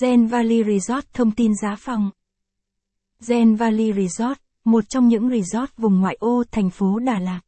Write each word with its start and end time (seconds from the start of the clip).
Gen 0.00 0.26
Valley 0.26 0.64
Resort 0.64 1.06
thông 1.12 1.30
tin 1.30 1.52
giá 1.62 1.76
phòng. 1.78 2.10
Gen 3.26 3.54
Valley 3.54 3.92
Resort, 3.92 4.38
một 4.64 4.88
trong 4.88 5.08
những 5.08 5.30
resort 5.30 5.76
vùng 5.76 6.00
ngoại 6.00 6.16
ô 6.20 6.44
thành 6.50 6.70
phố 6.70 6.98
Đà 6.98 7.18
Lạt. 7.18 7.40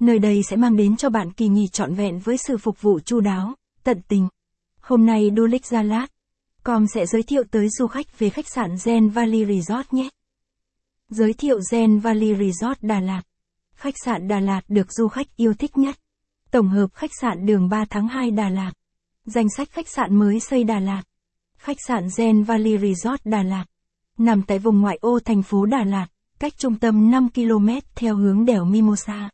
Nơi 0.00 0.18
đây 0.18 0.42
sẽ 0.42 0.56
mang 0.56 0.76
đến 0.76 0.96
cho 0.96 1.10
bạn 1.10 1.32
kỳ 1.32 1.48
nghỉ 1.48 1.68
trọn 1.72 1.94
vẹn 1.94 2.18
với 2.18 2.36
sự 2.36 2.58
phục 2.58 2.82
vụ 2.82 3.00
chu 3.00 3.20
đáo, 3.20 3.54
tận 3.82 4.00
tình. 4.08 4.28
Hôm 4.80 5.06
nay 5.06 5.30
Du 5.36 5.46
Lịch 5.46 5.66
Gia 5.66 5.82
Lát, 5.82 6.06
com 6.62 6.86
sẽ 6.86 7.06
giới 7.06 7.22
thiệu 7.22 7.42
tới 7.50 7.68
du 7.68 7.86
khách 7.86 8.18
về 8.18 8.30
khách 8.30 8.48
sạn 8.48 8.76
Gen 8.84 9.08
Valley 9.08 9.44
Resort 9.44 9.92
nhé. 9.92 10.08
Giới 11.08 11.32
thiệu 11.32 11.60
Gen 11.72 11.98
Valley 11.98 12.34
Resort 12.34 12.78
Đà 12.82 13.00
Lạt. 13.00 13.22
Khách 13.74 13.94
sạn 14.04 14.28
Đà 14.28 14.40
Lạt 14.40 14.60
được 14.68 14.92
du 14.92 15.08
khách 15.08 15.36
yêu 15.36 15.54
thích 15.54 15.78
nhất. 15.78 15.98
Tổng 16.50 16.68
hợp 16.68 16.94
khách 16.94 17.10
sạn 17.20 17.46
đường 17.46 17.68
3 17.68 17.84
tháng 17.90 18.08
2 18.08 18.30
Đà 18.30 18.48
Lạt. 18.48 18.72
Danh 19.24 19.46
sách 19.56 19.70
khách 19.70 19.88
sạn 19.88 20.18
mới 20.18 20.40
xây 20.40 20.64
Đà 20.64 20.80
Lạt. 20.80 21.02
Khách 21.64 21.76
sạn 21.86 22.08
Gen 22.16 22.42
Valley 22.42 22.78
Resort 22.78 23.20
Đà 23.24 23.42
Lạt. 23.42 23.64
Nằm 24.18 24.42
tại 24.42 24.58
vùng 24.58 24.80
ngoại 24.80 24.98
ô 25.00 25.18
thành 25.24 25.42
phố 25.42 25.66
Đà 25.66 25.84
Lạt, 25.84 26.06
cách 26.38 26.52
trung 26.58 26.78
tâm 26.78 27.10
5 27.10 27.28
km 27.34 27.68
theo 27.94 28.16
hướng 28.16 28.44
đèo 28.44 28.64
Mimosa. 28.64 29.30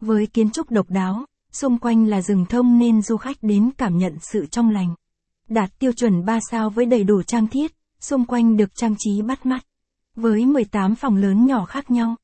Với 0.00 0.26
kiến 0.26 0.50
trúc 0.50 0.70
độc 0.70 0.90
đáo, 0.90 1.24
xung 1.52 1.78
quanh 1.78 2.06
là 2.06 2.22
rừng 2.22 2.46
thông 2.48 2.78
nên 2.78 3.02
du 3.02 3.16
khách 3.16 3.36
đến 3.42 3.70
cảm 3.78 3.98
nhận 3.98 4.16
sự 4.20 4.46
trong 4.46 4.70
lành. 4.70 4.94
Đạt 5.48 5.78
tiêu 5.78 5.92
chuẩn 5.92 6.24
3 6.24 6.38
sao 6.50 6.70
với 6.70 6.86
đầy 6.86 7.04
đủ 7.04 7.22
trang 7.22 7.46
thiết, 7.46 7.74
xung 8.00 8.24
quanh 8.24 8.56
được 8.56 8.74
trang 8.74 8.94
trí 8.98 9.22
bắt 9.22 9.46
mắt. 9.46 9.66
Với 10.16 10.46
18 10.46 10.94
phòng 10.94 11.16
lớn 11.16 11.46
nhỏ 11.46 11.64
khác 11.64 11.90
nhau, 11.90 12.16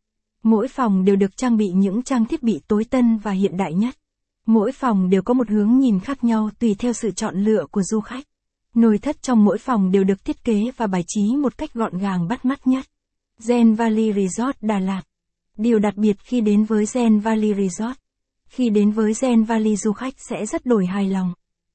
mỗi 0.42 0.68
phòng 0.68 1.04
đều 1.04 1.16
được 1.16 1.36
trang 1.36 1.56
bị 1.56 1.68
những 1.68 2.02
trang 2.02 2.24
thiết 2.24 2.42
bị 2.42 2.60
tối 2.68 2.84
tân 2.84 3.18
và 3.18 3.30
hiện 3.30 3.56
đại 3.56 3.74
nhất. 3.74 3.94
Mỗi 4.46 4.72
phòng 4.72 5.10
đều 5.10 5.22
có 5.22 5.34
một 5.34 5.50
hướng 5.50 5.78
nhìn 5.78 6.00
khác 6.00 6.24
nhau 6.24 6.50
tùy 6.58 6.74
theo 6.78 6.92
sự 6.92 7.10
chọn 7.10 7.44
lựa 7.44 7.66
của 7.70 7.82
du 7.82 8.00
khách. 8.00 8.29
Nồi 8.74 8.98
thất 8.98 9.22
trong 9.22 9.44
mỗi 9.44 9.58
phòng 9.58 9.90
đều 9.90 10.04
được 10.04 10.24
thiết 10.24 10.44
kế 10.44 10.70
và 10.76 10.86
bài 10.86 11.04
trí 11.06 11.36
một 11.36 11.58
cách 11.58 11.74
gọn 11.74 11.98
gàng 11.98 12.28
bắt 12.28 12.44
mắt 12.44 12.66
nhất. 12.66 12.86
Gen 13.46 13.74
Valley 13.74 14.12
Resort 14.12 14.56
Đà 14.60 14.78
Lạt 14.78 15.02
Điều 15.56 15.78
đặc 15.78 15.96
biệt 15.96 16.16
khi 16.20 16.40
đến 16.40 16.64
với 16.64 16.84
Gen 16.94 17.20
Valley 17.20 17.54
Resort. 17.54 17.98
Khi 18.48 18.70
đến 18.70 18.90
với 18.90 19.12
Gen 19.20 19.44
Valley, 19.44 19.76
du 19.76 19.92
khách 19.92 20.14
sẽ 20.28 20.46
rất 20.46 20.66
đổi 20.66 20.86
hài 20.86 21.08
lòng. 21.08 21.34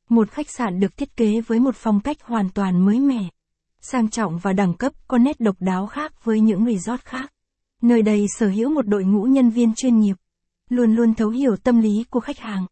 Một 0.09 0.31
khách 0.31 0.49
sạn 0.49 0.79
được 0.79 0.97
thiết 0.97 1.17
kế 1.17 1.41
với 1.41 1.59
một 1.59 1.75
phong 1.75 1.99
cách 1.99 2.17
hoàn 2.21 2.49
toàn 2.49 2.85
mới 2.85 2.99
mẻ. 2.99 3.29
Sang 3.81 4.09
trọng 4.09 4.37
và 4.37 4.53
đẳng 4.53 4.73
cấp, 4.73 4.93
có 5.07 5.17
nét 5.17 5.39
độc 5.39 5.55
đáo 5.59 5.87
khác 5.87 6.25
với 6.25 6.39
những 6.39 6.65
resort 6.65 7.01
khác. 7.01 7.31
Nơi 7.81 8.01
đây 8.01 8.25
sở 8.37 8.47
hữu 8.47 8.69
một 8.69 8.87
đội 8.87 9.03
ngũ 9.03 9.23
nhân 9.23 9.49
viên 9.49 9.75
chuyên 9.75 9.99
nghiệp. 9.99 10.15
Luôn 10.69 10.95
luôn 10.95 11.13
thấu 11.13 11.29
hiểu 11.29 11.55
tâm 11.63 11.81
lý 11.81 12.03
của 12.09 12.19
khách 12.19 12.39
hàng. 12.39 12.65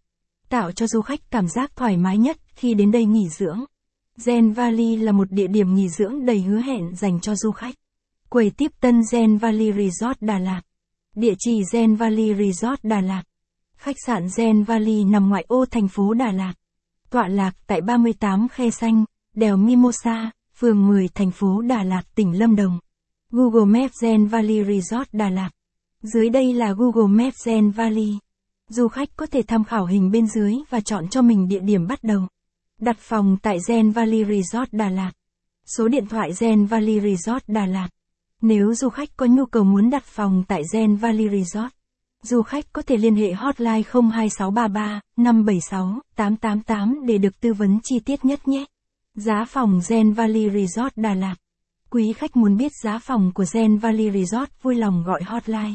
Tạo 0.49 0.71
cho 0.71 0.87
du 0.87 1.01
khách 1.01 1.31
cảm 1.31 1.47
giác 1.47 1.75
thoải 1.75 1.97
mái 1.97 2.17
nhất 2.17 2.37
khi 2.55 2.73
đến 2.73 2.91
đây 2.91 3.05
nghỉ 3.05 3.29
dưỡng. 3.29 3.65
Gen 4.17 4.51
Valley 4.51 4.97
là 4.97 5.11
một 5.11 5.31
địa 5.31 5.47
điểm 5.47 5.75
nghỉ 5.75 5.89
dưỡng 5.89 6.25
đầy 6.25 6.41
hứa 6.41 6.59
hẹn 6.59 6.95
dành 6.95 7.19
cho 7.19 7.35
du 7.35 7.51
khách. 7.51 7.75
Quầy 8.29 8.49
tiếp 8.49 8.71
tân 8.79 9.01
Gen 9.11 9.37
Valley 9.37 9.71
Resort 9.71 10.21
Đà 10.21 10.39
Lạt. 10.39 10.61
Địa 11.15 11.33
chỉ 11.39 11.61
Gen 11.73 11.95
Valley 11.95 12.33
Resort 12.35 12.79
Đà 12.83 13.01
Lạt. 13.01 13.23
Khách 13.75 13.95
sạn 14.05 14.27
Gen 14.37 14.63
Valley 14.63 15.03
nằm 15.03 15.29
ngoại 15.29 15.45
ô 15.47 15.65
thành 15.71 15.87
phố 15.87 16.13
Đà 16.13 16.31
Lạt. 16.31 16.53
Tọa 17.09 17.27
lạc 17.27 17.55
tại 17.67 17.81
38 17.81 18.47
Khe 18.47 18.69
Xanh, 18.69 19.05
đèo 19.35 19.57
Mimosa, 19.57 20.31
phường 20.55 20.87
10 20.87 21.07
thành 21.07 21.31
phố 21.31 21.61
Đà 21.61 21.83
Lạt 21.83 22.01
tỉnh 22.15 22.39
Lâm 22.39 22.55
Đồng. 22.55 22.79
Google 23.31 23.79
Maps 23.79 24.03
Gen 24.03 24.27
Valley 24.27 24.63
Resort 24.63 25.09
Đà 25.13 25.29
Lạt. 25.29 25.49
Dưới 26.01 26.29
đây 26.29 26.53
là 26.53 26.73
Google 26.73 27.23
Maps 27.23 27.47
Gen 27.47 27.71
Valley. 27.71 28.17
Du 28.69 28.87
khách 28.87 29.09
có 29.15 29.25
thể 29.25 29.41
tham 29.41 29.63
khảo 29.63 29.85
hình 29.85 30.11
bên 30.11 30.27
dưới 30.27 30.55
và 30.69 30.81
chọn 30.81 31.07
cho 31.07 31.21
mình 31.21 31.47
địa 31.47 31.59
điểm 31.59 31.87
bắt 31.87 32.03
đầu. 32.03 32.27
Đặt 32.81 32.97
phòng 32.99 33.37
tại 33.41 33.57
Gen 33.67 33.91
Valley 33.91 34.25
Resort 34.25 34.69
Đà 34.71 34.89
Lạt. 34.89 35.11
Số 35.77 35.87
điện 35.87 36.05
thoại 36.07 36.31
Gen 36.39 36.65
Valley 36.65 36.99
Resort 36.99 37.43
Đà 37.47 37.65
Lạt. 37.65 37.89
Nếu 38.41 38.73
du 38.73 38.89
khách 38.89 39.09
có 39.17 39.25
nhu 39.25 39.45
cầu 39.45 39.63
muốn 39.63 39.89
đặt 39.89 40.03
phòng 40.03 40.43
tại 40.47 40.61
Gen 40.73 40.95
Valley 40.95 41.29
Resort, 41.29 41.73
du 42.23 42.41
khách 42.41 42.65
có 42.73 42.81
thể 42.81 42.97
liên 42.97 43.15
hệ 43.15 43.33
hotline 43.33 43.81
02633 43.91 45.01
576 45.17 46.01
888 46.15 47.05
để 47.05 47.17
được 47.17 47.39
tư 47.39 47.53
vấn 47.53 47.79
chi 47.83 47.99
tiết 47.99 48.25
nhất 48.25 48.47
nhé. 48.47 48.65
Giá 49.15 49.45
phòng 49.49 49.81
Gen 49.89 50.13
Valley 50.13 50.49
Resort 50.49 50.93
Đà 50.95 51.13
Lạt. 51.13 51.35
Quý 51.89 52.13
khách 52.13 52.35
muốn 52.35 52.57
biết 52.57 52.71
giá 52.83 52.99
phòng 52.99 53.31
của 53.35 53.45
Gen 53.53 53.77
Valley 53.77 54.11
Resort 54.11 54.49
vui 54.61 54.75
lòng 54.75 55.03
gọi 55.03 55.23
hotline 55.23 55.73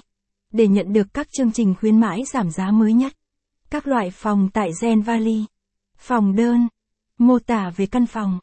để 0.53 0.67
nhận 0.67 0.93
được 0.93 1.07
các 1.15 1.29
chương 1.33 1.53
trình 1.53 1.75
khuyến 1.81 2.01
mãi 2.01 2.23
giảm 2.33 2.51
giá 2.51 2.71
mới 2.71 2.93
nhất. 2.93 3.13
Các 3.71 3.87
loại 3.87 4.11
phòng 4.11 4.49
tại 4.53 4.71
Gen 4.83 5.03
Valley. 5.03 5.45
Phòng 5.99 6.37
đơn. 6.37 6.69
Mô 7.19 7.39
tả 7.39 7.71
về 7.77 7.87
căn 7.87 8.07
phòng. 8.07 8.39